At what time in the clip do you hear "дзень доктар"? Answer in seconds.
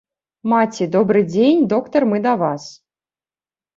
1.33-2.01